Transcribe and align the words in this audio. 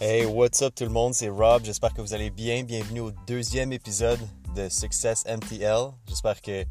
Hey, 0.00 0.26
what's 0.26 0.62
up 0.62 0.76
tout 0.76 0.84
le 0.84 0.90
monde? 0.90 1.12
C'est 1.12 1.28
Rob. 1.28 1.64
J'espère 1.64 1.92
que 1.92 2.00
vous 2.00 2.14
allez 2.14 2.30
bien. 2.30 2.62
Bienvenue 2.62 3.00
au 3.00 3.10
deuxième 3.26 3.72
épisode 3.72 4.20
de 4.54 4.68
Success 4.68 5.24
MTL. 5.26 5.90
J'espère 6.06 6.40
que 6.40 6.64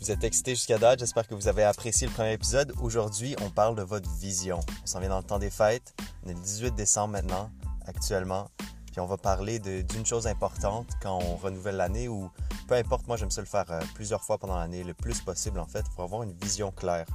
vous 0.00 0.10
êtes 0.10 0.24
excités 0.24 0.54
jusqu'à 0.54 0.78
date. 0.78 1.00
J'espère 1.00 1.28
que 1.28 1.34
vous 1.34 1.48
avez 1.48 1.64
apprécié 1.64 2.06
le 2.06 2.14
premier 2.14 2.32
épisode. 2.32 2.72
Aujourd'hui, 2.80 3.36
on 3.42 3.50
parle 3.50 3.76
de 3.76 3.82
votre 3.82 4.08
vision. 4.12 4.58
On 4.82 4.86
s'en 4.86 5.00
vient 5.00 5.10
dans 5.10 5.18
le 5.18 5.22
temps 5.24 5.38
des 5.38 5.50
fêtes. 5.50 5.94
On 6.24 6.30
est 6.30 6.32
le 6.32 6.40
18 6.40 6.74
décembre 6.74 7.12
maintenant, 7.12 7.50
actuellement. 7.84 8.48
Puis 8.90 9.00
on 9.00 9.06
va 9.06 9.18
parler 9.18 9.58
d'une 9.58 10.06
chose 10.06 10.26
importante 10.26 10.88
quand 11.02 11.18
on 11.18 11.36
renouvelle 11.36 11.76
l'année 11.76 12.08
ou 12.08 12.30
peu 12.68 12.74
importe, 12.74 13.06
moi 13.06 13.18
j'aime 13.18 13.30
ça 13.30 13.42
le 13.42 13.46
faire 13.46 13.70
euh, 13.70 13.82
plusieurs 13.94 14.22
fois 14.22 14.38
pendant 14.38 14.56
l'année, 14.56 14.82
le 14.82 14.94
plus 14.94 15.20
possible 15.20 15.58
en 15.58 15.66
fait, 15.66 15.84
pour 15.94 16.04
avoir 16.04 16.22
une 16.22 16.32
vision 16.32 16.72
claire. 16.72 17.06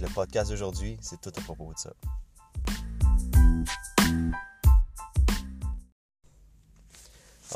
Le 0.00 0.08
podcast 0.08 0.50
d'aujourd'hui, 0.50 0.98
c'est 1.00 1.20
tout 1.20 1.32
à 1.36 1.40
propos 1.42 1.72
de 1.72 1.78
ça. 1.78 1.92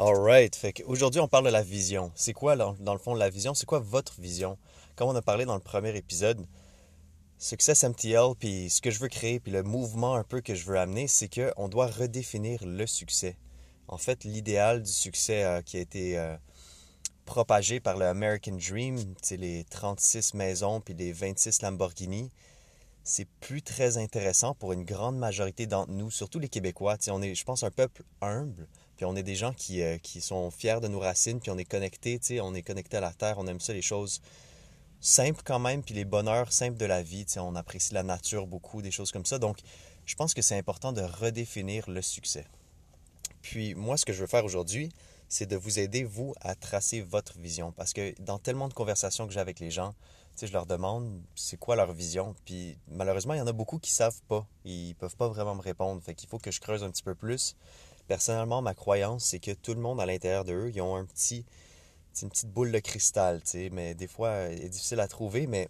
Alright, 0.03 0.57
fait 0.57 0.73
qu'aujourd'hui 0.73 1.21
on 1.21 1.29
parle 1.29 1.45
de 1.45 1.51
la 1.51 1.63
vision. 1.63 2.11
C'est 2.15 2.33
quoi 2.33 2.57
dans, 2.57 2.75
le 2.95 2.99
fond 2.99 3.15
la 3.15 3.29
vision? 3.29 3.53
C'est 3.53 3.67
quoi 3.67 3.81
votre 3.81 4.19
vision? 4.19 4.57
Comme 4.97 5.11
on 5.11 5.15
a 5.15 5.21
parlé 5.21 5.45
dans 5.45 5.57
le 5.57 5.61
premier 5.61 5.95
épisode, 5.95 6.47
Success 7.37 7.85
MTL, 7.85 8.35
puis 8.39 8.71
ce 8.71 8.81
que 8.81 8.91
je 8.91 8.99
veux 8.99 9.09
créer, 9.09 9.41
puis 9.41 9.53
le 9.53 9.63
mouvement 9.63 10.15
un 10.15 10.25
peu 10.25 10.41
que 10.41 10.55
je 10.55 10.65
veux 10.65 10.79
amener, 10.79 11.07
c'est 11.07 11.29
qu'on 11.29 11.69
doit 11.69 11.87
redéfinir 11.87 12.65
le 12.65 12.87
succès. 12.87 13.37
En 13.89 13.99
fait, 13.99 14.25
l'idéal 14.25 14.83
du 14.83 14.91
succès 14.91 15.45
euh, 15.45 15.61
qui 15.61 15.77
a 15.77 15.81
été 15.81 16.19
euh, 16.19 16.35
propagé 17.27 17.79
par 17.79 17.99
le 17.99 18.07
American 18.07 18.57
Dream, 18.57 18.97
les 19.33 19.65
36 19.65 20.33
maisons 20.33 20.81
puis 20.81 20.95
les 20.95 21.13
26 21.13 21.61
Lamborghini, 21.61 22.31
c'est 23.05 23.29
plus 23.41 23.61
très 23.61 23.99
intéressant 23.99 24.55
pour 24.55 24.73
une 24.73 24.85
grande 24.85 25.19
majorité 25.19 25.67
d'entre 25.67 25.93
nous, 25.93 26.11
surtout 26.11 26.39
les 26.39 26.49
Québécois. 26.49 26.97
on 27.09 27.21
est, 27.21 27.35
je 27.35 27.45
pense, 27.45 27.65
un 27.65 27.71
peuple 27.71 28.03
humble, 28.23 28.67
puis 29.01 29.07
on 29.07 29.17
est 29.17 29.23
des 29.23 29.35
gens 29.35 29.55
qui, 29.55 29.81
euh, 29.81 29.97
qui 29.97 30.21
sont 30.21 30.51
fiers 30.51 30.79
de 30.83 30.87
nos 30.87 31.01
racines, 31.01 31.41
puis 31.41 31.51
on 31.51 31.57
est 31.57 31.65
connectés, 31.65 32.21
on 32.43 32.55
est 32.55 32.61
connectés 32.61 32.99
à 32.99 33.01
la 33.01 33.15
terre, 33.15 33.39
on 33.39 33.47
aime 33.47 33.59
ça, 33.59 33.73
les 33.73 33.81
choses 33.81 34.21
simples 35.01 35.41
quand 35.43 35.59
même, 35.59 35.83
puis 35.83 35.95
les 35.95 36.05
bonheurs 36.05 36.53
simples 36.53 36.77
de 36.77 36.85
la 36.85 37.03
vie. 37.03 37.25
On 37.39 37.57
apprécie 37.57 37.95
la 37.95 38.03
nature 38.03 38.47
beaucoup, 38.47 38.83
des 38.83 38.91
choses 38.91 39.11
comme 39.11 39.25
ça. 39.25 39.39
Donc, 39.39 39.61
je 40.05 40.15
pense 40.17 40.35
que 40.35 40.43
c'est 40.43 40.59
important 40.59 40.93
de 40.93 41.01
redéfinir 41.01 41.89
le 41.89 42.03
succès. 42.03 42.45
Puis 43.41 43.75
moi, 43.75 43.97
ce 43.97 44.05
que 44.05 44.13
je 44.13 44.21
veux 44.21 44.27
faire 44.27 44.45
aujourd'hui, 44.45 44.91
c'est 45.31 45.47
de 45.47 45.57
vous 45.57 45.79
aider, 45.79 46.05
vous, 46.05 46.35
à 46.43 46.55
tracer 46.55 47.01
votre 47.01 47.39
vision. 47.39 47.73
Parce 47.73 47.95
que 47.95 48.13
dans 48.21 48.39
tellement 48.39 48.69
de 48.69 48.75
conversations 48.75 49.27
que 49.27 49.33
j'ai 49.33 49.41
avec 49.41 49.61
les 49.61 49.71
gens, 49.71 49.95
je 50.47 50.53
leur 50.53 50.67
demande 50.67 51.23
c'est 51.35 51.57
quoi 51.57 51.75
leur 51.75 51.93
vision? 51.93 52.35
Puis 52.45 52.77
malheureusement, 52.89 53.33
il 53.33 53.39
y 53.39 53.41
en 53.41 53.47
a 53.47 53.53
beaucoup 53.53 53.79
qui 53.79 53.93
savent 53.93 54.21
pas. 54.29 54.47
Ils 54.67 54.95
peuvent 54.95 55.17
pas 55.17 55.29
vraiment 55.29 55.55
me 55.55 55.63
répondre. 55.63 56.03
Fait 56.03 56.15
qu'il 56.15 56.29
faut 56.29 56.39
que 56.39 56.51
je 56.51 56.61
creuse 56.61 56.83
un 56.85 56.91
petit 56.91 57.03
peu 57.03 57.15
plus. 57.15 57.57
Personnellement, 58.11 58.61
ma 58.61 58.75
croyance, 58.75 59.23
c'est 59.27 59.39
que 59.39 59.53
tout 59.53 59.73
le 59.73 59.81
monde 59.81 60.01
à 60.01 60.05
l'intérieur 60.05 60.45
d'eux, 60.45 60.73
ils 60.75 60.81
ont 60.81 60.97
un 60.97 61.05
petit, 61.05 61.45
une 62.21 62.29
petite 62.29 62.51
boule 62.51 62.73
de 62.73 62.81
cristal, 62.81 63.41
mais 63.71 63.95
des 63.95 64.09
fois, 64.09 64.31
elle 64.31 64.65
est 64.65 64.69
difficile 64.69 64.99
à 64.99 65.07
trouver, 65.07 65.47
mais 65.47 65.69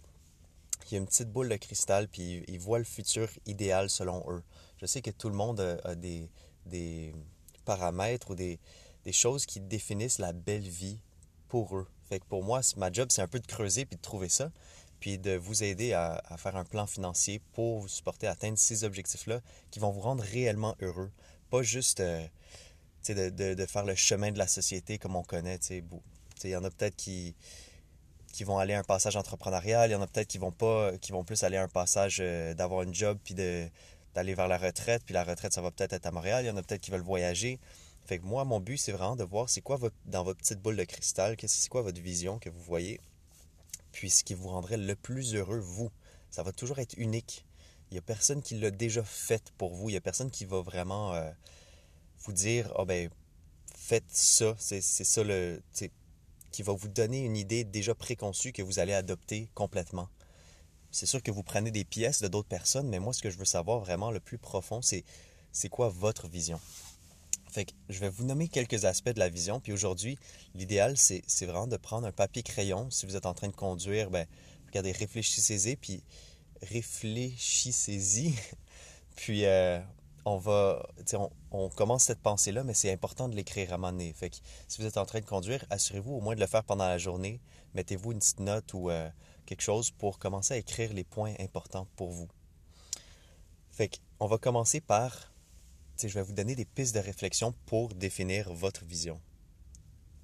il 0.87 0.93
y 0.93 0.95
a 0.95 0.97
une 0.97 1.05
petite 1.05 1.29
boule 1.29 1.49
de 1.49 1.55
cristal, 1.55 2.07
puis 2.07 2.43
ils 2.47 2.59
voient 2.59 2.79
le 2.79 2.83
futur 2.83 3.29
idéal 3.45 3.91
selon 3.91 4.25
eux. 4.27 4.41
Je 4.77 4.87
sais 4.87 5.03
que 5.03 5.11
tout 5.11 5.29
le 5.29 5.35
monde 5.35 5.59
a, 5.83 5.93
des, 5.93 7.13
paramètres 7.63 8.31
ou 8.31 8.35
des, 8.35 8.57
choses 9.11 9.45
qui 9.45 9.59
définissent 9.59 10.17
la 10.17 10.33
belle 10.33 10.67
vie 10.67 10.97
pour 11.47 11.77
eux. 11.77 11.87
Fait 12.09 12.19
que 12.19 12.25
pour 12.25 12.43
moi, 12.43 12.61
ma 12.75 12.91
job, 12.91 13.09
c'est 13.11 13.21
un 13.21 13.27
peu 13.27 13.39
de 13.39 13.45
creuser 13.45 13.85
puis 13.85 13.97
de 13.97 14.01
trouver 14.01 14.29
ça, 14.29 14.49
puis 14.99 15.19
de 15.19 15.35
vous 15.35 15.63
aider 15.63 15.93
à, 15.93 16.23
faire 16.37 16.55
un 16.55 16.65
plan 16.65 16.87
financier 16.87 17.39
pour 17.53 17.81
vous 17.81 17.87
supporter 17.87 18.25
à 18.25 18.31
atteindre 18.31 18.57
ces 18.57 18.83
objectifs-là 18.83 19.41
qui 19.69 19.77
vont 19.77 19.91
vous 19.91 20.01
rendre 20.01 20.23
réellement 20.23 20.75
heureux. 20.81 21.11
Pas 21.51 21.61
juste 21.61 21.99
euh, 21.99 22.25
de, 23.09 23.65
faire 23.65 23.85
le 23.85 23.93
chemin 23.93 24.31
de 24.31 24.37
la 24.37 24.47
société 24.47 24.97
comme 24.97 25.15
on 25.15 25.23
connaît. 25.23 25.59
Il 25.69 26.49
y 26.49 26.55
en 26.55 26.63
a 26.63 26.71
peut-être 26.71 26.95
qui, 26.95 27.35
vont 28.43 28.57
aller 28.57 28.73
à 28.73 28.79
un 28.79 28.83
passage 28.83 29.17
entrepreneurial, 29.17 29.89
il 29.89 29.93
y 29.93 29.95
en 29.95 30.01
a 30.01 30.07
peut-être 30.07 30.29
qui 30.29 30.37
vont 30.37 30.53
pas, 30.53 30.97
qui 30.97 31.11
vont 31.11 31.23
plus 31.23 31.43
aller 31.43 31.57
à 31.57 31.63
un 31.63 31.67
passage 31.67 32.19
euh, 32.21 32.53
d'avoir 32.53 32.83
une 32.83 32.95
job 32.95 33.19
puis 33.23 33.35
d'aller 33.35 34.33
vers 34.33 34.47
la 34.47 34.57
retraite, 34.57 35.03
puis 35.05 35.13
la 35.13 35.23
retraite, 35.23 35.53
ça 35.53 35.61
va 35.61 35.71
peut-être 35.71 35.93
être 35.93 36.05
à 36.05 36.11
Montréal, 36.11 36.45
il 36.45 36.47
y 36.47 36.51
en 36.51 36.57
a 36.57 36.63
peut-être 36.63 36.81
qui 36.81 36.89
veulent 36.89 37.01
voyager. 37.01 37.59
Fait 38.05 38.17
que 38.17 38.25
moi, 38.25 38.45
mon 38.45 38.59
but, 38.59 38.77
c'est 38.77 38.93
vraiment 38.93 39.15
de 39.15 39.23
voir 39.23 39.49
c'est 39.49 39.61
quoi 39.61 39.77
dans 40.05 40.23
votre 40.23 40.39
petite 40.39 40.59
boule 40.59 40.77
de 40.77 40.83
cristal, 40.85 41.35
c'est 41.45 41.69
quoi 41.69 41.81
votre 41.81 42.01
vision 42.01 42.39
que 42.39 42.49
vous 42.49 42.61
voyez, 42.61 42.99
puis 43.91 44.09
ce 44.09 44.23
qui 44.23 44.33
vous 44.33 44.49
rendrait 44.49 44.77
le 44.77 44.95
plus 44.95 45.35
heureux, 45.35 45.59
vous. 45.59 45.91
Ça 46.29 46.43
va 46.43 46.53
toujours 46.53 46.79
être 46.79 46.97
unique. 46.97 47.45
Il 47.91 47.95
n'y 47.95 47.99
a 47.99 48.03
personne 48.03 48.41
qui 48.41 48.57
l'a 48.57 48.71
déjà 48.71 49.03
fait 49.03 49.51
pour 49.57 49.73
vous. 49.73 49.89
Il 49.89 49.93
n'y 49.93 49.97
a 49.97 50.01
personne 50.01 50.31
qui 50.31 50.45
va 50.45 50.61
vraiment 50.61 51.13
euh, 51.13 51.29
vous 52.19 52.31
dire, 52.31 52.71
oh 52.77 52.85
ben, 52.85 53.09
faites 53.75 54.09
ça. 54.09 54.55
C'est 54.57 54.81
ça 54.81 55.23
le. 55.23 55.61
qui 56.51 56.63
va 56.63 56.73
vous 56.73 56.87
donner 56.87 57.19
une 57.25 57.35
idée 57.35 57.65
déjà 57.65 57.93
préconçue 57.93 58.53
que 58.53 58.61
vous 58.61 58.79
allez 58.79 58.93
adopter 58.93 59.49
complètement. 59.55 60.07
C'est 60.91 61.05
sûr 61.05 61.21
que 61.21 61.31
vous 61.31 61.43
prenez 61.43 61.71
des 61.71 61.85
pièces 61.85 62.21
de 62.21 62.27
d'autres 62.27 62.47
personnes, 62.47 62.87
mais 62.87 62.99
moi, 62.99 63.13
ce 63.13 63.21
que 63.21 63.29
je 63.29 63.37
veux 63.37 63.45
savoir 63.45 63.79
vraiment 63.79 64.11
le 64.11 64.19
plus 64.19 64.37
profond, 64.37 64.81
c'est 64.81 65.03
c'est 65.51 65.69
quoi 65.69 65.89
votre 65.89 66.27
vision? 66.27 66.59
Fait 67.51 67.65
que 67.65 67.73
je 67.89 67.99
vais 67.99 68.09
vous 68.09 68.23
nommer 68.23 68.47
quelques 68.47 68.85
aspects 68.85 69.09
de 69.09 69.19
la 69.19 69.27
vision. 69.27 69.59
Puis 69.59 69.73
aujourd'hui, 69.73 70.17
l'idéal, 70.55 70.97
c'est, 70.97 71.23
vraiment 71.41 71.67
de 71.67 71.75
prendre 71.75 72.07
un 72.07 72.13
papier-crayon. 72.13 72.89
Si 72.89 73.05
vous 73.05 73.17
êtes 73.17 73.25
en 73.25 73.33
train 73.33 73.49
de 73.49 73.55
conduire, 73.55 74.09
ben, 74.09 74.25
regardez, 74.67 74.93
réfléchissez-y, 74.93 75.75
puis 75.75 76.01
réfléchissez-y. 76.61 78.35
puis 79.15 79.45
euh, 79.45 79.79
on 80.25 80.37
va, 80.37 80.87
on, 81.51 81.69
commence 81.69 82.03
cette 82.03 82.21
pensée-là, 82.21 82.63
mais 82.63 82.73
c'est 82.73 82.91
important 82.91 83.27
de 83.27 83.35
l'écrire 83.35 83.71
à 83.71 83.75
un 83.75 83.77
moment. 83.77 84.11
Fait 84.13 84.29
que 84.29 84.37
si 84.67 84.81
vous 84.81 84.87
êtes 84.87 84.97
en 84.97 85.05
train 85.05 85.19
de 85.19 85.25
conduire, 85.25 85.65
assurez-vous 85.69 86.13
au 86.13 86.21
moins 86.21 86.35
de 86.35 86.39
le 86.39 86.47
faire 86.47 86.63
pendant 86.63 86.87
la 86.87 86.97
journée. 86.97 87.39
Mettez-vous 87.73 88.11
une 88.11 88.19
petite 88.19 88.39
note 88.39 88.73
ou 88.73 88.89
euh, 88.89 89.09
quelque 89.45 89.61
chose 89.61 89.91
pour 89.91 90.19
commencer 90.19 90.53
à 90.53 90.57
écrire 90.57 90.93
les 90.93 91.03
points 91.03 91.33
importants 91.39 91.87
pour 91.95 92.11
vous. 92.11 92.27
Fait 93.71 93.99
on 94.19 94.27
va 94.27 94.37
commencer 94.37 94.81
par 94.81 95.31
je 96.07 96.13
vais 96.13 96.23
vous 96.23 96.33
donner 96.33 96.55
des 96.55 96.65
pistes 96.65 96.95
de 96.95 96.99
réflexion 96.99 97.53
pour 97.65 97.93
définir 97.93 98.51
votre 98.53 98.85
vision. 98.85 99.19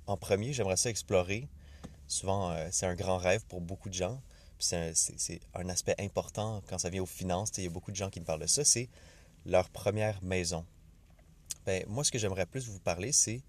En 0.05 0.17
premier, 0.17 0.53
j'aimerais 0.53 0.77
ça 0.77 0.89
explorer. 0.89 1.47
Souvent, 2.07 2.51
euh, 2.51 2.67
c'est 2.71 2.85
un 2.85 2.95
grand 2.95 3.17
rêve 3.17 3.45
pour 3.47 3.61
beaucoup 3.61 3.89
de 3.89 3.93
gens. 3.93 4.21
C'est 4.59 5.39
un, 5.53 5.69
aspect 5.69 5.95
important 5.99 6.63
quand 6.67 6.77
ça 6.77 6.89
vient 6.89 7.03
aux 7.03 7.07
finances. 7.07 7.51
Il 7.57 7.63
y 7.63 7.67
a 7.67 7.69
beaucoup 7.69 7.91
de 7.91 7.95
gens 7.95 8.09
qui 8.09 8.19
me 8.19 8.25
parlent 8.25 8.41
de 8.41 8.47
ça. 8.47 8.63
C'est 8.63 8.89
leur 9.45 9.69
première 9.69 10.21
maison. 10.23 10.65
Ben, 11.65 11.83
moi, 11.87 12.03
ce 12.03 12.11
que 12.11 12.17
j'aimerais 12.17 12.45
plus 12.45 12.67
vous 12.67 12.79
parler, 12.79 13.11
c'est 13.11 13.41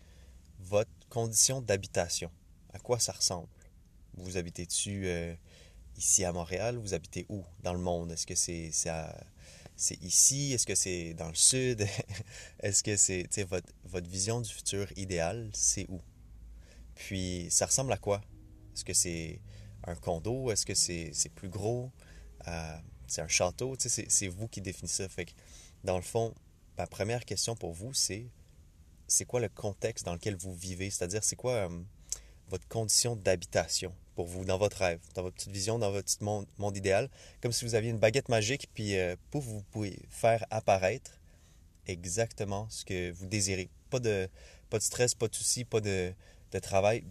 votre 0.61 0.91
condition 1.09 1.63
d'habitation. 1.63 2.31
À 2.73 2.79
quoi 2.79 2.99
ça 2.99 3.13
ressemble? 3.13 3.49
Vous 4.15 4.37
habitez-tu 4.37 5.07
euh, 5.07 5.35
ici 5.97 6.25
à 6.25 6.33
Montréal? 6.33 6.77
Vous 6.77 6.95
habitez 6.95 7.25
où 7.29 7.45
dans 7.63 7.73
le 7.73 7.79
monde? 7.79 8.13
Est-ce 8.13 8.27
que 8.27 8.35
c'est 8.35 8.73
à 8.89 9.15
c'est 9.79 10.03
ici? 10.03 10.53
Est-ce 10.53 10.67
que 10.67 10.75
c'est 10.75 11.15
dans 11.15 11.29
le 11.29 11.37
sud? 11.37 11.87
Est-ce 12.61 12.83
que 12.83 12.97
c'est 12.97 13.45
votre, 13.45 13.73
votre 13.85 14.09
vision 14.09 14.41
du 14.41 14.51
futur 14.51 14.89
idéal, 14.97 15.49
c'est 15.55 15.87
où? 15.89 16.01
Puis 16.97 17.47
ça 17.51 17.67
ressemble 17.67 17.93
à 17.93 17.97
quoi? 17.97 18.21
Est-ce 18.75 18.85
que 18.85 18.93
c'est 18.93 19.41
un 19.85 19.95
condo? 19.95 20.51
Est-ce 20.51 20.67
que 20.67 20.75
c'est 20.75 21.33
plus 21.35 21.49
gros? 21.49 21.91
Euh, 22.47 22.79
c'est 23.07 23.23
un 23.23 23.29
château? 23.29 23.75
C'est 23.79 24.29
vous 24.29 24.49
qui 24.49 24.61
définissez 24.61 25.09
ça. 25.09 25.23
Dans 25.85 25.97
le 25.97 26.03
fond, 26.03 26.35
ma 26.77 26.87
première 26.87 27.25
question 27.25 27.55
pour 27.55 27.73
vous, 27.73 27.95
c'est 27.95 28.27
c'est 29.07 29.25
quoi 29.25 29.41
le 29.41 29.49
contexte 29.49 30.05
dans 30.05 30.13
lequel 30.13 30.37
vous 30.37 30.55
vivez? 30.55 30.91
C'est-à-dire, 30.91 31.25
c'est 31.25 31.37
quoi 31.37 31.53
euh, 31.53 31.69
votre 32.51 32.69
condition 32.69 33.17
d'habitation? 33.17 33.95
pour 34.19 34.27
vous, 34.27 34.45
dans 34.45 34.59
votre 34.59 34.79
rêve, 34.79 34.99
dans 35.15 35.23
votre 35.23 35.37
petite 35.37 35.53
vision, 35.53 35.79
dans 35.79 35.93
votre 35.93 36.07
petit 36.07 36.25
monde, 36.25 36.45
monde 36.59 36.77
idéal, 36.77 37.09
comme 37.41 37.53
si 37.53 37.65
vous 37.65 37.77
aviez 37.77 37.91
une 37.91 38.01
baguette 38.01 38.29
magique, 38.29 38.69
puis 38.75 38.99
euh, 38.99 39.15
vous 39.31 39.63
pouvez 39.71 39.97
faire 40.11 40.45
apparaître 40.51 41.13
exactement 41.87 42.67
ce 42.69 42.85
que 42.85 43.13
vous 43.13 43.27
désirez. 43.27 43.71
Pas 43.91 44.01
de, 44.01 44.29
pas 44.71 44.79
de 44.79 44.83
stress, 44.83 45.15
pas 45.15 45.29
de 45.29 45.37
soucis, 45.37 45.65
pas 45.65 45.81
de, 45.81 46.13
de 46.51 46.59
travail. 46.59 47.05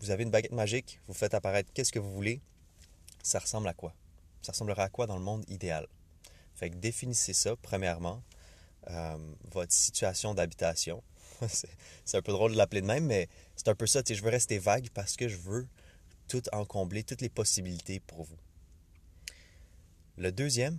Vous 0.00 0.10
avez 0.10 0.22
une 0.22 0.30
baguette 0.30 0.52
magique, 0.52 1.00
vous 1.08 1.14
faites 1.14 1.34
apparaître 1.34 1.72
qu'est-ce 1.72 1.92
que 1.92 1.98
vous 1.98 2.12
voulez. 2.12 2.40
Ça 3.22 3.38
ressemble 3.38 3.68
à 3.68 3.74
quoi? 3.74 3.94
Ça 4.42 4.52
ressemblera 4.52 4.84
à 4.84 4.88
quoi 4.88 5.06
dans 5.06 5.16
le 5.16 5.24
monde 5.24 5.44
idéal? 5.48 5.86
Fait 6.54 6.70
que 6.70 6.76
définissez 6.76 7.32
ça, 7.32 7.56
premièrement, 7.56 8.22
euh, 8.90 9.16
votre 9.50 9.72
situation 9.72 10.34
d'habitation. 10.34 11.02
c'est 12.04 12.16
un 12.16 12.22
peu 12.22 12.32
drôle 12.32 12.52
de 12.52 12.56
l'appeler 12.56 12.80
de 12.80 12.86
même, 12.86 13.06
mais 13.06 13.28
c'est 13.56 13.68
un 13.68 13.74
peu 13.74 13.86
ça. 13.86 14.02
Je 14.08 14.22
veux 14.22 14.30
rester 14.30 14.58
vague 14.58 14.88
parce 14.94 15.16
que 15.16 15.28
je 15.28 15.36
veux 15.36 15.68
tout 16.28 16.42
combler 16.68 17.02
toutes 17.02 17.20
les 17.20 17.28
possibilités 17.28 18.00
pour 18.00 18.24
vous. 18.24 18.38
Le 20.16 20.30
deuxième, 20.32 20.78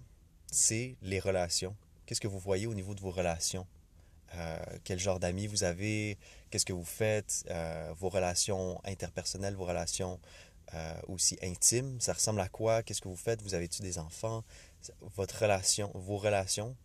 c'est 0.51 0.95
les 1.01 1.19
relations. 1.19 1.75
Qu'est-ce 2.05 2.21
que 2.21 2.27
vous 2.27 2.39
voyez 2.39 2.67
au 2.67 2.73
niveau 2.73 2.93
de 2.93 3.01
vos 3.01 3.11
relations? 3.11 3.65
Euh, 4.35 4.59
quel 4.83 4.99
genre 4.99 5.19
d'amis 5.19 5.47
vous 5.47 5.63
avez? 5.63 6.17
Qu'est-ce 6.49 6.65
que 6.65 6.73
vous 6.73 6.85
faites? 6.85 7.45
Euh, 7.49 7.93
vos 7.97 8.09
relations 8.09 8.79
interpersonnelles, 8.85 9.55
vos 9.55 9.65
relations 9.65 10.19
euh, 10.73 10.99
aussi 11.07 11.37
intimes, 11.41 11.99
ça 11.99 12.13
ressemble 12.13 12.41
à 12.41 12.49
quoi? 12.49 12.83
Qu'est-ce 12.83 13.01
que 13.01 13.07
vous 13.07 13.15
faites? 13.15 13.41
Vous 13.41 13.55
avez-tu 13.55 13.81
des 13.81 13.97
enfants? 13.97 14.43
Votre 15.15 15.41
relation, 15.41 15.91
vos 15.95 16.17
relations? 16.17 16.75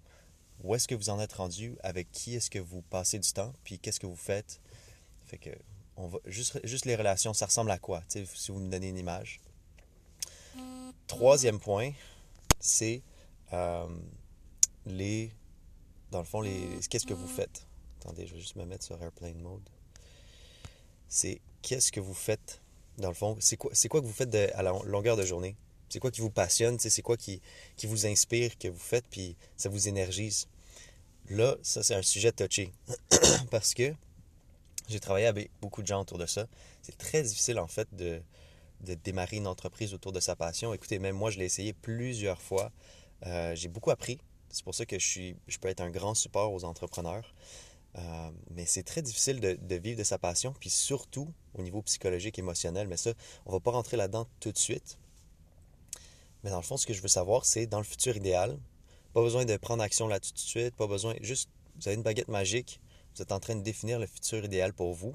Où 0.62 0.74
est-ce 0.74 0.88
que 0.88 0.94
vous 0.94 1.10
en 1.10 1.20
êtes 1.20 1.34
rendu, 1.34 1.76
avec 1.82 2.10
qui 2.12 2.36
est-ce 2.36 2.48
que 2.48 2.58
vous 2.58 2.80
passez 2.82 3.18
du 3.18 3.32
temps, 3.32 3.52
puis 3.64 3.78
qu'est-ce 3.78 4.00
que 4.00 4.06
vous 4.06 4.16
faites? 4.16 4.60
Fait 5.26 5.38
que, 5.38 5.50
on 5.96 6.06
va, 6.06 6.18
juste, 6.26 6.64
juste 6.64 6.86
les 6.86 6.96
relations, 6.96 7.34
ça 7.34 7.46
ressemble 7.46 7.70
à 7.70 7.78
quoi, 7.78 8.02
si 8.08 8.24
vous 8.48 8.60
me 8.60 8.70
donnez 8.70 8.88
une 8.88 8.98
image. 8.98 9.40
Troisième 11.06 11.58
point, 11.58 11.92
c'est 12.60 13.02
les, 14.86 15.32
dans 16.14 16.20
le 16.20 16.26
fond, 16.26 16.40
les, 16.40 16.78
qu'est-ce 16.88 17.06
que 17.06 17.12
vous 17.12 17.26
faites? 17.26 17.66
Attendez, 18.00 18.24
je 18.24 18.34
vais 18.34 18.40
juste 18.40 18.54
me 18.54 18.64
mettre 18.64 18.84
sur 18.84 19.02
Airplane 19.02 19.36
Mode. 19.40 19.68
C'est 21.08 21.40
qu'est-ce 21.60 21.90
que 21.90 21.98
vous 21.98 22.14
faites, 22.14 22.62
dans 22.98 23.08
le 23.08 23.14
fond, 23.14 23.36
c'est 23.40 23.56
quoi, 23.56 23.72
c'est 23.74 23.88
quoi 23.88 24.00
que 24.00 24.06
vous 24.06 24.12
faites 24.12 24.32
à 24.32 24.62
la 24.62 24.70
longueur 24.84 25.16
de 25.16 25.24
journée? 25.24 25.56
C'est 25.88 25.98
quoi 25.98 26.12
qui 26.12 26.20
vous 26.20 26.30
passionne, 26.30 26.78
c'est 26.78 27.02
quoi 27.02 27.16
qui, 27.16 27.42
qui 27.76 27.88
vous 27.88 28.06
inspire, 28.06 28.56
que 28.58 28.68
vous 28.68 28.78
faites, 28.78 29.04
puis 29.10 29.36
ça 29.56 29.68
vous 29.68 29.88
énergise? 29.88 30.46
Là, 31.30 31.56
ça, 31.62 31.82
c'est 31.82 31.96
un 31.96 32.02
sujet 32.02 32.30
touché. 32.30 32.70
Parce 33.50 33.74
que 33.74 33.92
j'ai 34.88 35.00
travaillé 35.00 35.26
avec 35.26 35.50
beaucoup 35.60 35.82
de 35.82 35.88
gens 35.88 36.00
autour 36.00 36.18
de 36.18 36.26
ça. 36.26 36.46
C'est 36.82 36.96
très 36.96 37.24
difficile, 37.24 37.58
en 37.58 37.66
fait, 37.66 37.88
de, 37.92 38.22
de 38.82 38.94
démarrer 38.94 39.38
une 39.38 39.48
entreprise 39.48 39.92
autour 39.94 40.12
de 40.12 40.20
sa 40.20 40.36
passion. 40.36 40.72
Écoutez, 40.74 41.00
même 41.00 41.16
moi, 41.16 41.32
je 41.32 41.40
l'ai 41.40 41.46
essayé 41.46 41.72
plusieurs 41.72 42.40
fois. 42.40 42.70
Euh, 43.26 43.56
j'ai 43.56 43.68
beaucoup 43.68 43.90
appris. 43.90 44.20
C'est 44.54 44.64
pour 44.64 44.74
ça 44.74 44.86
que 44.86 44.98
je, 44.98 45.06
suis, 45.06 45.36
je 45.48 45.58
peux 45.58 45.68
être 45.68 45.80
un 45.80 45.90
grand 45.90 46.14
support 46.14 46.52
aux 46.52 46.64
entrepreneurs. 46.64 47.34
Euh, 47.96 48.30
mais 48.50 48.66
c'est 48.66 48.82
très 48.82 49.02
difficile 49.02 49.40
de, 49.40 49.74
vivre 49.76 49.98
de 49.98 50.04
sa 50.04 50.18
passion, 50.18 50.54
puis 50.58 50.70
surtout 50.70 51.28
au 51.54 51.62
niveau 51.62 51.82
psychologique, 51.82 52.38
émotionnel. 52.38 52.88
Mais 52.88 52.96
ça, 52.96 53.12
on 53.46 53.52
va 53.52 53.60
pas 53.60 53.70
rentrer 53.70 53.96
là-dedans 53.96 54.26
tout 54.40 54.52
de 54.52 54.58
suite. 54.58 54.98
Mais 56.42 56.50
dans 56.50 56.56
le 56.56 56.62
fond, 56.62 56.76
ce 56.76 56.86
que 56.86 56.94
je 56.94 57.02
veux 57.02 57.08
savoir, 57.08 57.44
c'est 57.44 57.66
dans 57.66 57.78
le 57.78 57.84
futur 57.84 58.16
idéal, 58.16 58.58
pas 59.12 59.22
besoin 59.22 59.44
de 59.44 59.56
prendre 59.56 59.82
action 59.82 60.08
là 60.08 60.20
tout 60.20 60.32
de 60.32 60.38
suite, 60.38 60.74
pas 60.74 60.86
besoin, 60.86 61.14
juste, 61.20 61.48
vous 61.76 61.88
avez 61.88 61.96
une 61.96 62.02
baguette 62.02 62.28
magique, 62.28 62.80
vous 63.14 63.22
êtes 63.22 63.32
en 63.32 63.40
train 63.40 63.54
de 63.54 63.62
définir 63.62 63.98
le 63.98 64.06
futur 64.06 64.44
idéal 64.44 64.72
pour 64.72 64.92
vous. 64.92 65.14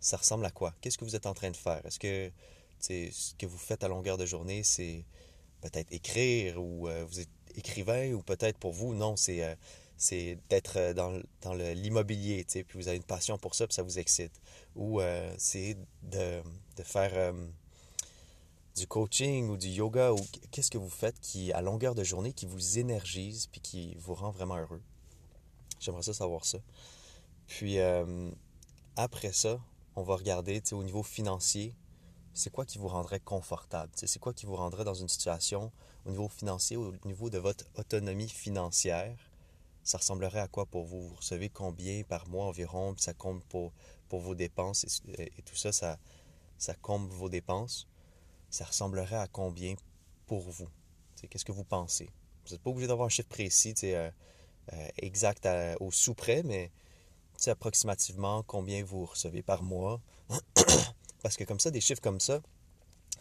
Ça 0.00 0.16
ressemble 0.16 0.44
à 0.44 0.50
quoi? 0.50 0.74
Qu'est-ce 0.80 0.98
que 0.98 1.04
vous 1.04 1.14
êtes 1.14 1.26
en 1.26 1.34
train 1.34 1.50
de 1.50 1.56
faire? 1.56 1.84
Est-ce 1.86 2.00
que 2.00 2.32
ce 2.80 3.34
que 3.38 3.46
vous 3.46 3.58
faites 3.58 3.84
à 3.84 3.88
longueur 3.88 4.18
de 4.18 4.26
journée, 4.26 4.64
c'est 4.64 5.04
peut-être 5.60 5.92
écrire 5.92 6.60
ou 6.60 6.88
euh, 6.88 7.04
vous 7.04 7.20
êtes 7.20 7.28
écrivain 7.56 8.12
ou 8.12 8.22
peut-être 8.22 8.58
pour 8.58 8.72
vous, 8.72 8.94
non, 8.94 9.16
c'est 9.16 9.42
euh, 9.44 10.36
d'être 10.48 10.76
euh, 10.78 10.94
dans, 10.94 11.20
dans 11.42 11.54
l'immobilier, 11.54 12.44
puis 12.44 12.64
vous 12.74 12.88
avez 12.88 12.96
une 12.96 13.02
passion 13.02 13.38
pour 13.38 13.54
ça, 13.54 13.66
puis 13.66 13.74
ça 13.74 13.82
vous 13.82 13.98
excite. 13.98 14.32
Ou 14.76 15.00
c'est 15.36 15.76
de, 16.02 16.42
de, 16.76 16.82
faire 16.82 17.34
du 18.74 18.86
coaching 18.86 19.50
ou 19.50 19.56
du 19.56 19.68
yoga, 19.68 20.12
ou 20.12 20.18
qu'est-ce 20.50 20.70
que 20.70 20.78
vous 20.78 20.88
faites 20.88 21.20
qui, 21.20 21.52
à 21.52 21.60
longueur 21.60 21.94
de 21.94 22.04
journée, 22.04 22.32
qui 22.32 22.46
vous 22.46 22.78
énergise, 22.78 23.46
puis 23.46 23.60
qui 23.60 23.94
vous 23.98 24.14
rend 24.14 24.30
vraiment 24.30 24.56
heureux? 24.56 24.80
J'aimerais 25.78 26.02
ça 26.02 26.14
savoir 26.14 26.46
ça. 26.46 26.58
Puis 27.46 27.78
après 28.96 29.32
ça, 29.32 29.60
on 29.94 30.02
va 30.02 30.16
regarder 30.16 30.62
au 30.72 30.82
niveau 30.82 31.02
financier, 31.02 31.74
c'est 32.34 32.50
quoi 32.50 32.64
qui 32.64 32.78
vous 32.78 32.88
rendrait 32.88 33.20
confortable? 33.20 33.92
C'est 33.94 34.18
quoi 34.18 34.32
qui 34.32 34.46
vous 34.46 34.56
rendrait 34.56 34.84
dans 34.84 34.94
une 34.94 35.08
situation 35.08 35.70
au 36.06 36.10
niveau 36.10 36.28
financier, 36.28 36.76
au 36.76 36.94
niveau 37.04 37.30
de 37.30 37.38
votre 37.38 37.64
autonomie 37.76 38.28
financière? 38.28 39.16
Ça 39.84 39.98
ressemblerait 39.98 40.40
à 40.40 40.48
quoi 40.48 40.66
pour 40.66 40.84
vous? 40.84 41.08
Vous 41.08 41.14
recevez 41.16 41.48
combien 41.50 42.02
par 42.04 42.28
mois 42.28 42.46
environ? 42.46 42.94
ça 42.98 43.12
compte 43.14 43.44
pour, 43.44 43.72
pour 44.08 44.20
vos 44.20 44.34
dépenses 44.34 45.02
et, 45.18 45.42
tout 45.44 45.56
ça, 45.56 45.72
ça, 45.72 45.98
ça 46.58 46.74
comble 46.74 47.12
vos 47.12 47.28
dépenses. 47.28 47.88
Ça 48.48 48.64
ressemblerait 48.64 49.16
à 49.16 49.26
combien 49.26 49.74
pour 50.26 50.42
vous? 50.42 50.68
Qu'est-ce 51.28 51.44
que 51.44 51.52
vous 51.52 51.64
pensez? 51.64 52.10
Vous 52.44 52.52
n'êtes 52.52 52.62
pas 52.62 52.70
obligé 52.70 52.88
d'avoir 52.88 53.06
un 53.06 53.10
chiffre 53.10 53.28
précis, 53.28 53.74
euh, 53.84 54.10
euh, 54.72 54.88
exact 54.98 55.48
au 55.80 55.90
sous-près, 55.90 56.42
mais 56.42 56.70
approximativement 57.46 58.42
combien 58.44 58.84
vous 58.84 59.04
recevez 59.04 59.42
par 59.42 59.62
mois? 59.62 60.00
Parce 61.22 61.36
que 61.36 61.44
comme 61.44 61.60
ça, 61.60 61.70
des 61.70 61.80
chiffres 61.80 62.00
comme 62.00 62.20
ça, 62.20 62.40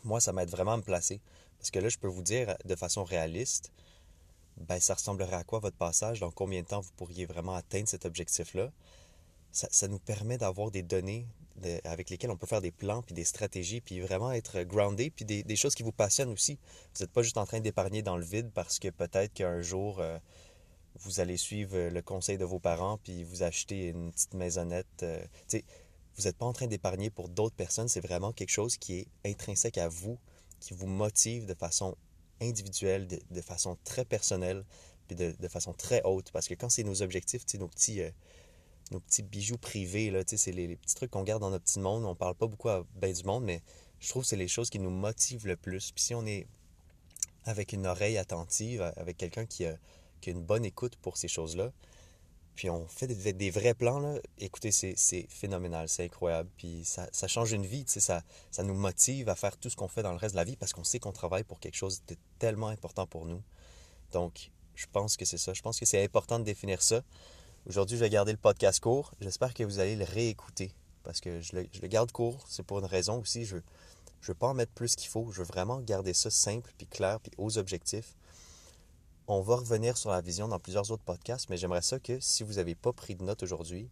moi, 0.03 0.19
ça 0.19 0.33
m'aide 0.33 0.49
vraiment 0.49 0.73
à 0.73 0.77
me 0.77 0.81
placer. 0.81 1.21
Parce 1.57 1.71
que 1.71 1.79
là, 1.79 1.89
je 1.89 1.97
peux 1.97 2.07
vous 2.07 2.23
dire 2.23 2.55
de 2.65 2.75
façon 2.75 3.03
réaliste, 3.03 3.71
ben, 4.57 4.79
ça 4.79 4.95
ressemblerait 4.95 5.35
à 5.35 5.43
quoi 5.43 5.59
votre 5.59 5.77
passage, 5.77 6.19
dans 6.19 6.31
combien 6.31 6.61
de 6.61 6.67
temps 6.67 6.81
vous 6.81 6.91
pourriez 6.97 7.25
vraiment 7.25 7.55
atteindre 7.55 7.87
cet 7.87 8.05
objectif-là? 8.05 8.71
Ça, 9.51 9.87
nous 9.89 9.99
permet 9.99 10.37
d'avoir 10.37 10.71
des 10.71 10.81
données 10.81 11.27
avec 11.83 12.09
lesquelles 12.09 12.31
on 12.31 12.37
peut 12.37 12.47
faire 12.47 12.61
des 12.61 12.71
plans, 12.71 13.01
puis 13.01 13.13
des 13.13 13.25
stratégies, 13.25 13.81
puis 13.81 13.99
vraiment 13.99 14.31
être 14.31 14.63
groundé, 14.63 15.09
puis 15.09 15.25
des, 15.25 15.55
choses 15.55 15.75
qui 15.75 15.83
vous 15.83 15.91
passionnent 15.91 16.31
aussi. 16.31 16.57
Vous 16.95 17.03
n'êtes 17.03 17.11
pas 17.11 17.21
juste 17.21 17.37
en 17.37 17.45
train 17.45 17.59
d'épargner 17.59 18.01
dans 18.01 18.15
le 18.15 18.23
vide 18.23 18.49
parce 18.53 18.79
que 18.79 18.87
peut-être 18.87 19.33
qu'un 19.33 19.61
jour, 19.61 19.99
euh, 19.99 20.17
vous 21.01 21.19
allez 21.19 21.35
suivre 21.35 21.89
le 21.89 22.01
conseil 22.01 22.37
de 22.37 22.45
vos 22.45 22.59
parents, 22.59 22.97
puis 22.97 23.25
vous 23.25 23.43
acheter 23.43 23.87
une 23.87 24.11
petite 24.11 24.33
maisonnette. 24.33 25.03
Euh, 25.03 25.23
vous 26.21 26.27
n'êtes 26.27 26.37
pas 26.37 26.45
en 26.45 26.53
train 26.53 26.67
d'épargner 26.67 27.09
pour 27.09 27.29
d'autres 27.29 27.55
personnes, 27.55 27.87
c'est 27.87 27.99
vraiment 27.99 28.31
quelque 28.31 28.51
chose 28.51 28.77
qui 28.77 28.99
est 28.99 29.07
intrinsèque 29.25 29.79
à 29.79 29.87
vous, 29.87 30.19
qui 30.59 30.73
vous 30.73 30.85
motive 30.85 31.47
de 31.47 31.55
façon 31.55 31.97
individuelle, 32.41 33.07
de, 33.07 33.41
façon 33.41 33.77
très 33.83 34.05
personnelle, 34.05 34.63
puis 35.07 35.15
de, 35.15 35.47
façon 35.47 35.73
très 35.73 36.03
haute. 36.03 36.31
Parce 36.31 36.47
que 36.47 36.53
quand 36.53 36.69
c'est 36.69 36.83
nos 36.83 37.01
objectifs, 37.01 37.43
nos 37.55 37.67
petits, 37.67 38.01
euh, 38.01 38.11
nos 38.91 38.99
petits 38.99 39.23
bijoux 39.23 39.57
privés, 39.57 40.13
c'est 40.27 40.51
les, 40.51 40.75
petits 40.75 40.95
trucs 40.95 41.09
qu'on 41.09 41.23
garde 41.23 41.41
dans 41.41 41.49
notre 41.49 41.65
petit 41.65 41.79
monde, 41.79 42.05
on 42.05 42.15
parle 42.15 42.35
pas 42.35 42.47
beaucoup 42.47 42.69
à 42.69 42.85
ben 42.95 43.11
du 43.11 43.23
monde, 43.23 43.43
mais 43.43 43.63
je 43.99 44.09
trouve 44.09 44.21
que 44.21 44.29
c'est 44.29 44.35
les 44.35 44.47
choses 44.47 44.69
qui 44.69 44.79
nous 44.79 44.91
motivent 44.91 45.47
le 45.47 45.55
plus. 45.55 45.91
Puis 45.91 46.03
si 46.03 46.13
on 46.15 46.25
est 46.27 46.45
avec 47.45 47.73
une 47.73 47.87
oreille 47.87 48.19
attentive, 48.19 48.81
avec 48.95 49.17
quelqu'un 49.17 49.47
qui 49.47 49.65
a, 49.65 49.75
qui 50.21 50.29
a 50.29 50.33
une 50.33 50.43
bonne 50.43 50.65
écoute 50.65 50.95
pour 50.97 51.17
ces 51.17 51.27
choses-là, 51.27 51.71
puis 52.61 52.69
on 52.69 52.85
fait 52.85 53.07
des, 53.07 53.49
vrais 53.49 53.73
plans, 53.73 53.99
là. 53.99 54.19
Écoutez, 54.37 54.69
c'est 54.69 55.25
phénoménal, 55.29 55.89
c'est 55.89 56.05
incroyable. 56.05 56.47
Puis 56.57 56.85
ça, 56.85 57.09
ça, 57.11 57.27
change 57.27 57.53
une 57.53 57.65
vie, 57.65 57.85
ça, 57.87 58.21
ça 58.51 58.61
nous 58.61 58.75
motive 58.75 59.29
à 59.29 59.35
faire 59.35 59.57
tout 59.57 59.71
ce 59.71 59.75
qu'on 59.75 59.87
fait 59.87 60.03
dans 60.03 60.11
le 60.11 60.19
reste 60.19 60.35
de 60.35 60.37
la 60.37 60.43
vie 60.43 60.57
parce 60.57 60.71
qu'on 60.71 60.83
sait 60.83 60.99
qu'on 60.99 61.11
travaille 61.11 61.43
pour 61.43 61.59
quelque 61.59 61.73
chose 61.73 62.03
de 62.07 62.15
tellement 62.37 62.67
important 62.67 63.07
pour 63.07 63.25
nous. 63.25 63.41
Donc, 64.11 64.51
je 64.75 64.85
pense 64.91 65.17
que 65.17 65.25
c'est 65.25 65.39
ça. 65.39 65.55
Je 65.55 65.63
pense 65.63 65.79
que 65.79 65.87
c'est 65.87 66.03
important 66.03 66.37
de 66.37 66.43
définir 66.43 66.83
ça. 66.83 67.01
Aujourd'hui, 67.65 67.97
je 67.97 68.03
vais 68.03 68.11
garder 68.11 68.31
le 68.31 68.37
podcast 68.37 68.79
court. 68.79 69.11
J'espère 69.21 69.55
que 69.55 69.63
vous 69.63 69.79
allez 69.79 69.95
le 69.95 70.05
réécouter 70.05 70.71
parce 71.01 71.19
que 71.19 71.41
je 71.41 71.55
le, 71.55 71.67
je 71.73 71.81
le 71.81 71.87
garde 71.87 72.11
court. 72.11 72.45
C'est 72.47 72.61
pour 72.61 72.77
une 72.77 72.85
raison 72.85 73.21
aussi. 73.21 73.43
Je 73.43 73.55
ne 73.55 73.61
veux 74.21 74.35
pas 74.35 74.49
en 74.49 74.53
mettre 74.53 74.73
plus 74.73 74.95
qu'il 74.95 75.09
faut. 75.09 75.31
Je 75.31 75.39
veux 75.39 75.47
vraiment 75.47 75.79
garder 75.79 76.13
ça 76.13 76.29
simple, 76.29 76.71
puis 76.77 76.85
clair, 76.85 77.19
puis 77.21 77.31
aux 77.39 77.57
objectifs. 77.57 78.15
On 79.27 79.41
va 79.41 79.55
revenir 79.55 79.97
sur 79.97 80.09
la 80.09 80.21
vision 80.21 80.47
dans 80.47 80.59
plusieurs 80.59 80.91
autres 80.91 81.03
podcasts, 81.03 81.49
mais 81.49 81.57
j'aimerais 81.57 81.81
ça 81.81 81.99
que 81.99 82.19
si 82.19 82.43
vous 82.43 82.53
n'avez 82.53 82.75
pas 82.75 82.91
pris 82.91 83.15
de 83.15 83.23
notes 83.23 83.43
aujourd'hui, 83.43 83.89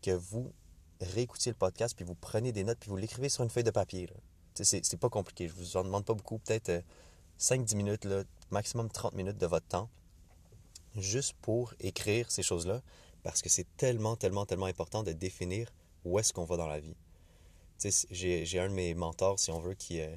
que 0.00 0.12
vous 0.12 0.52
réécoutiez 1.00 1.52
le 1.52 1.58
podcast, 1.58 1.94
puis 1.96 2.04
vous 2.04 2.14
prenez 2.14 2.52
des 2.52 2.64
notes, 2.64 2.78
puis 2.78 2.90
vous 2.90 2.96
l'écrivez 2.96 3.28
sur 3.28 3.42
une 3.42 3.50
feuille 3.50 3.64
de 3.64 3.70
papier. 3.70 4.08
C'est 4.54 4.96
pas 4.96 5.10
compliqué. 5.10 5.48
Je 5.48 5.54
vous 5.54 5.76
en 5.76 5.84
demande 5.84 6.04
pas 6.04 6.14
beaucoup, 6.14 6.38
peut-être 6.38 6.84
5-10 7.38 7.74
euh, 7.74 7.76
minutes, 7.76 8.04
là, 8.04 8.22
maximum 8.50 8.88
30 8.88 9.14
minutes 9.14 9.38
de 9.38 9.46
votre 9.46 9.66
temps, 9.66 9.90
juste 10.96 11.34
pour 11.42 11.74
écrire 11.80 12.30
ces 12.30 12.42
choses-là, 12.42 12.80
parce 13.22 13.42
que 13.42 13.48
c'est 13.48 13.66
tellement, 13.76 14.16
tellement, 14.16 14.46
tellement 14.46 14.66
important 14.66 15.02
de 15.02 15.12
définir 15.12 15.72
où 16.04 16.18
est-ce 16.18 16.32
qu'on 16.32 16.44
va 16.44 16.56
dans 16.56 16.68
la 16.68 16.78
vie. 16.78 16.96
J'ai 18.10 18.58
un 18.58 18.68
de 18.68 18.74
mes 18.74 18.94
mentors, 18.94 19.40
si 19.40 19.50
on 19.50 19.58
veut, 19.58 19.74
qui, 19.74 20.00
euh, 20.00 20.14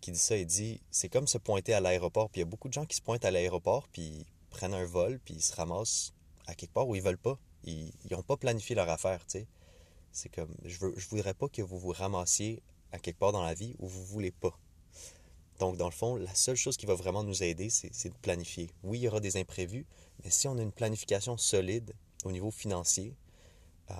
qui 0.00 0.12
dit 0.12 0.18
ça. 0.18 0.36
Il 0.36 0.46
dit 0.46 0.80
c'est 0.90 1.08
comme 1.08 1.26
se 1.26 1.38
pointer 1.38 1.74
à 1.74 1.80
l'aéroport. 1.80 2.30
Puis 2.30 2.40
il 2.40 2.44
y 2.44 2.46
a 2.46 2.50
beaucoup 2.50 2.68
de 2.68 2.72
gens 2.72 2.86
qui 2.86 2.96
se 2.96 3.02
pointent 3.02 3.24
à 3.24 3.30
l'aéroport, 3.30 3.88
puis 3.88 4.26
prennent 4.50 4.74
un 4.74 4.84
vol, 4.84 5.20
puis 5.24 5.34
ils 5.34 5.42
se 5.42 5.54
ramassent 5.54 6.14
à 6.46 6.54
quelque 6.54 6.72
part 6.72 6.88
où 6.88 6.94
ils 6.94 7.02
veulent 7.02 7.18
pas. 7.18 7.38
Ils 7.64 7.92
n'ont 8.10 8.22
pas 8.22 8.36
planifié 8.36 8.74
leur 8.74 8.88
affaire, 8.88 9.20
tu 9.26 9.40
sais. 9.40 9.46
C'est 10.12 10.30
comme, 10.30 10.54
je 10.64 10.78
veux, 10.78 10.94
je 10.96 11.08
voudrais 11.08 11.34
pas 11.34 11.48
que 11.48 11.62
vous 11.62 11.78
vous 11.78 11.92
ramassiez 11.92 12.62
à 12.92 12.98
quelque 12.98 13.18
part 13.18 13.32
dans 13.32 13.44
la 13.44 13.54
vie 13.54 13.74
où 13.78 13.86
vous 13.86 14.04
voulez 14.04 14.30
pas. 14.30 14.58
Donc, 15.58 15.76
dans 15.76 15.86
le 15.86 15.92
fond, 15.92 16.16
la 16.16 16.34
seule 16.34 16.56
chose 16.56 16.76
qui 16.76 16.86
va 16.86 16.94
vraiment 16.94 17.24
nous 17.24 17.42
aider, 17.42 17.68
c'est 17.68 18.08
de 18.08 18.14
planifier. 18.22 18.70
Oui, 18.84 19.00
il 19.00 19.02
y 19.02 19.08
aura 19.08 19.20
des 19.20 19.36
imprévus, 19.36 19.86
mais 20.22 20.30
si 20.30 20.46
on 20.46 20.56
a 20.56 20.62
une 20.62 20.72
planification 20.72 21.36
solide 21.36 21.94
au 22.24 22.30
niveau 22.30 22.50
financier, 22.50 23.16
euh, 23.90 23.94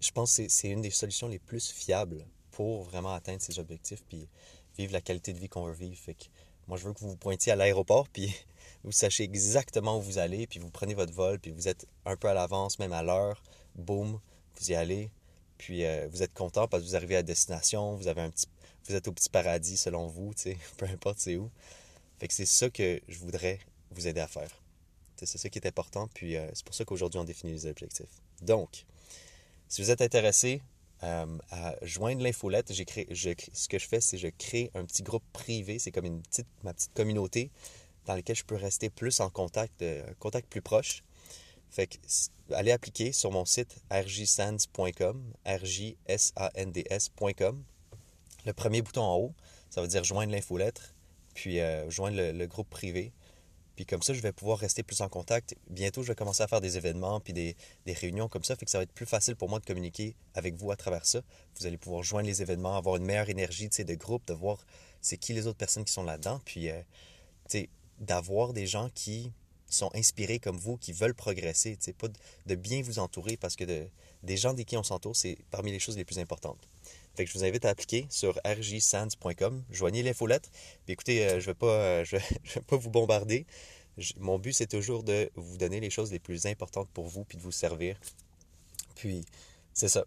je 0.00 0.10
pense 0.10 0.36
que 0.36 0.48
c'est 0.48 0.68
une 0.68 0.82
des 0.82 0.90
solutions 0.90 1.28
les 1.28 1.38
plus 1.38 1.70
fiables 1.70 2.26
pour 2.54 2.84
vraiment 2.84 3.12
atteindre 3.12 3.42
ses 3.42 3.58
objectifs 3.58 4.02
puis 4.08 4.28
vivre 4.78 4.92
la 4.92 5.00
qualité 5.00 5.32
de 5.32 5.38
vie 5.38 5.48
qu'on 5.48 5.64
veut 5.64 5.72
vivre. 5.72 5.96
Fait 5.96 6.14
que 6.14 6.24
moi, 6.68 6.78
je 6.78 6.84
veux 6.84 6.92
que 6.94 7.00
vous 7.00 7.10
vous 7.10 7.16
pointiez 7.16 7.52
à 7.52 7.56
l'aéroport 7.56 8.08
puis 8.08 8.34
vous 8.84 8.92
sachiez 8.92 9.24
exactement 9.24 9.98
où 9.98 10.00
vous 10.00 10.18
allez 10.18 10.46
puis 10.46 10.60
vous 10.60 10.70
prenez 10.70 10.94
votre 10.94 11.12
vol 11.12 11.38
puis 11.38 11.50
vous 11.50 11.68
êtes 11.68 11.86
un 12.04 12.16
peu 12.16 12.28
à 12.28 12.34
l'avance, 12.34 12.78
même 12.78 12.92
à 12.92 13.02
l'heure. 13.02 13.42
Boum, 13.74 14.20
vous 14.56 14.70
y 14.70 14.74
allez. 14.74 15.10
Puis 15.58 15.84
euh, 15.84 16.06
vous 16.10 16.22
êtes 16.22 16.32
content 16.32 16.68
parce 16.68 16.82
que 16.82 16.88
vous 16.88 16.96
arrivez 16.96 17.16
à 17.16 17.22
destination, 17.22 17.96
vous 17.96 18.08
avez 18.08 18.22
un 18.22 18.30
petit 18.30 18.46
vous 18.86 18.94
êtes 18.94 19.08
au 19.08 19.12
petit 19.12 19.30
paradis 19.30 19.78
selon 19.78 20.06
vous, 20.06 20.34
tu 20.34 20.42
sais, 20.42 20.58
peu 20.76 20.86
importe 20.86 21.18
c'est 21.18 21.36
où. 21.36 21.50
Fait 22.18 22.28
que 22.28 22.34
c'est 22.34 22.46
ça 22.46 22.70
que 22.70 23.00
je 23.08 23.18
voudrais 23.18 23.58
vous 23.90 24.06
aider 24.06 24.20
à 24.20 24.28
faire. 24.28 24.50
C'est 25.16 25.38
ça 25.38 25.48
qui 25.48 25.58
est 25.58 25.66
important, 25.66 26.08
puis 26.12 26.36
euh, 26.36 26.50
c'est 26.52 26.64
pour 26.64 26.74
ça 26.74 26.84
qu'aujourd'hui 26.84 27.18
on 27.18 27.24
définit 27.24 27.52
les 27.54 27.66
objectifs. 27.66 28.10
Donc, 28.42 28.84
si 29.68 29.80
vous 29.80 29.90
êtes 29.90 30.02
intéressé, 30.02 30.60
euh, 31.04 31.26
à 31.50 31.74
joindre 31.82 32.22
l'infolette. 32.22 32.72
ce 32.72 33.68
que 33.68 33.78
je 33.78 33.86
fais, 33.86 34.00
c'est 34.00 34.18
je 34.18 34.28
crée 34.28 34.70
un 34.74 34.84
petit 34.84 35.02
groupe 35.02 35.24
privé. 35.32 35.78
C'est 35.78 35.92
comme 35.92 36.06
une 36.06 36.22
petite, 36.22 36.46
ma 36.62 36.72
petite 36.72 36.94
communauté 36.94 37.50
dans 38.06 38.14
lesquels 38.14 38.36
je 38.36 38.44
peux 38.44 38.56
rester 38.56 38.90
plus 38.90 39.20
en 39.20 39.30
contact, 39.30 39.82
euh, 39.82 40.02
contact 40.18 40.48
plus 40.48 40.62
proche. 40.62 41.02
Fait 41.70 41.86
que 41.86 41.96
allez 42.52 42.72
appliquer 42.72 43.12
sur 43.12 43.30
mon 43.30 43.44
site 43.44 43.76
rjsands.com, 43.90 45.22
rjsands.com. 45.46 46.74
Le 48.46 48.52
premier 48.52 48.82
bouton 48.82 49.02
en 49.02 49.16
haut, 49.16 49.34
ça 49.70 49.80
veut 49.80 49.88
dire 49.88 50.04
joindre 50.04 50.32
l'infolettre, 50.32 50.94
puis 51.34 51.60
euh, 51.60 51.88
joindre 51.90 52.16
le, 52.16 52.46
groupe 52.46 52.68
privé. 52.68 53.12
Puis 53.76 53.86
comme 53.86 54.02
ça, 54.02 54.14
je 54.14 54.20
vais 54.20 54.32
pouvoir 54.32 54.58
rester 54.58 54.82
plus 54.82 55.00
en 55.00 55.08
contact. 55.08 55.56
Bientôt, 55.68 56.02
je 56.02 56.08
vais 56.08 56.14
commencer 56.14 56.42
à 56.42 56.48
faire 56.48 56.60
des 56.60 56.76
événements 56.76 57.20
puis 57.20 57.32
des, 57.32 57.56
réunions 57.86 58.28
comme 58.28 58.44
ça. 58.44 58.56
Fait 58.56 58.64
que 58.64 58.70
ça 58.70 58.78
va 58.78 58.82
être 58.82 58.92
plus 58.92 59.06
facile 59.06 59.36
pour 59.36 59.48
moi 59.48 59.58
de 59.58 59.64
communiquer 59.64 60.14
avec 60.34 60.54
vous 60.54 60.70
à 60.70 60.76
travers 60.76 61.04
ça. 61.06 61.22
Vous 61.56 61.66
allez 61.66 61.76
pouvoir 61.76 62.02
joindre 62.02 62.26
les 62.26 62.42
événements, 62.42 62.76
avoir 62.76 62.96
une 62.96 63.04
meilleure 63.04 63.28
énergie 63.28 63.68
de 63.68 63.94
groupe, 63.94 64.26
de 64.26 64.34
voir 64.34 64.64
c'est 65.00 65.18
qui 65.18 65.32
les 65.32 65.46
autres 65.46 65.58
personnes 65.58 65.84
qui 65.84 65.92
sont 65.92 66.04
là-dedans. 66.04 66.40
Puis, 66.44 66.70
euh, 66.70 67.66
d'avoir 68.00 68.52
des 68.52 68.66
gens 68.66 68.90
qui 68.94 69.32
sont 69.68 69.90
inspirés 69.94 70.38
comme 70.38 70.56
vous, 70.56 70.76
qui 70.76 70.92
veulent 70.92 71.14
progresser. 71.14 71.76
Pas 71.98 72.08
de, 72.46 72.54
bien 72.54 72.82
vous 72.82 72.98
entourer 72.98 73.36
parce 73.36 73.56
que 73.56 73.64
des 74.22 74.36
gens 74.36 74.54
des 74.54 74.64
qui 74.64 74.76
on 74.76 74.82
s'entoure, 74.82 75.16
c'est 75.16 75.36
parmi 75.50 75.72
les 75.72 75.78
choses 75.78 75.96
les 75.96 76.04
plus 76.04 76.18
importantes. 76.18 76.68
Fait 77.14 77.24
que 77.24 77.30
je 77.30 77.38
vous 77.38 77.44
invite 77.44 77.64
à 77.64 77.70
appliquer 77.70 78.06
sur 78.10 78.40
rjsands.com, 78.44 79.62
joignez 79.70 80.02
l'infolettre. 80.02 80.48
Puis 80.84 80.94
écoutez, 80.94 81.26
euh, 81.26 81.40
je 81.40 81.50
ne 81.50 81.54
euh, 81.62 82.04
vais 82.10 82.60
pas 82.66 82.76
vous 82.76 82.90
bombarder. 82.90 83.46
mon 84.18 84.38
but, 84.38 84.52
c'est 84.52 84.66
toujours 84.66 85.04
de 85.04 85.30
vous 85.36 85.56
donner 85.56 85.78
les 85.78 85.90
choses 85.90 86.10
les 86.10 86.18
plus 86.18 86.46
importantes 86.46 86.88
pour 86.92 87.06
vous, 87.06 87.24
puis 87.24 87.38
de 87.38 87.42
vous 87.42 87.52
servir. 87.52 87.96
Puis, 88.96 89.24
c'est 89.72 89.88
ça. 89.88 90.04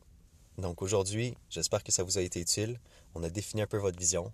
Donc 0.57 0.81
aujourd'hui, 0.81 1.35
j'espère 1.49 1.83
que 1.83 1.91
ça 1.91 2.03
vous 2.03 2.17
a 2.17 2.21
été 2.21 2.41
utile. 2.41 2.79
On 3.15 3.23
a 3.23 3.29
défini 3.29 3.61
un 3.61 3.67
peu 3.67 3.77
votre 3.77 3.97
vision. 3.97 4.33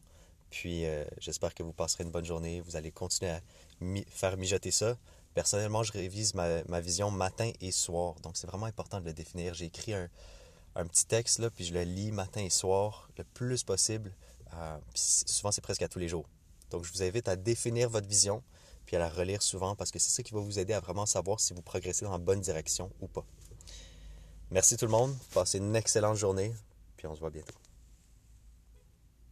Puis 0.50 0.86
euh, 0.86 1.04
j'espère 1.20 1.54
que 1.54 1.64
vous 1.64 1.74
passerez 1.74 2.04
une 2.06 2.12
bonne 2.12 2.26
journée. 2.26 2.62
Vous 2.62 2.76
allez 2.76 2.92
continuer 2.92 3.32
à 3.32 3.42
faire 4.08 4.38
mijoter 4.38 4.72
ça. 4.72 4.98
Personnellement, 5.34 5.84
je 5.84 5.92
révise 5.92 6.34
ma, 6.34 6.80
vision 6.80 7.12
matin 7.12 7.52
et 7.60 7.72
soir. 7.72 8.16
Donc 8.22 8.38
c'est 8.38 8.48
vraiment 8.48 8.68
important 8.68 9.00
de 9.00 9.06
le 9.06 9.14
définir. 9.14 9.54
J'ai 9.54 9.66
écrit 9.66 9.94
un, 10.76 10.86
petit 10.86 11.06
texte, 11.06 11.48
puis 11.50 11.66
je 11.66 11.74
le 11.74 11.84
lis 11.84 12.12
matin 12.12 12.42
et 12.42 12.50
soir 12.50 13.10
le 13.18 13.24
plus 13.24 13.64
possible. 13.64 14.12
Euh, 14.56 14.78
souvent, 14.94 15.52
c'est 15.52 15.62
presque 15.62 15.82
à 15.82 15.88
tous 15.88 16.00
les 16.00 16.08
jours. 16.08 16.26
Donc 16.70 16.84
je 16.84 16.92
vous 16.92 17.04
invite 17.04 17.28
à 17.28 17.36
définir 17.36 17.90
votre 17.90 18.08
vision, 18.08 18.44
puis 18.86 18.96
à 18.96 19.00
la 19.00 19.10
relire 19.10 19.42
souvent, 19.42 19.76
parce 19.76 19.92
que 19.92 20.00
c'est 20.00 20.12
ça 20.12 20.24
qui 20.24 20.34
va 20.34 20.40
vous 20.40 20.60
aider 20.60 20.74
à 20.74 20.80
vraiment 20.80 21.06
savoir 21.06 21.40
si 21.40 21.54
vous 21.54 21.62
progressez 21.62 22.06
dans 22.06 22.12
la 22.12 22.18
bonne 22.18 22.42
direction 22.42 22.92
ou 23.02 23.08
pas. 23.08 23.26
Merci 24.52 24.78
tout 24.78 24.86
le 24.86 24.92
monde. 24.92 25.16
Passez 25.34 25.58
une 25.58 25.76
excellente 25.76 26.18
journée, 26.18 26.54
puis 26.98 27.08
on 27.08 27.16
se 27.16 27.20
voit 27.20 27.30
bientôt. 27.30 27.63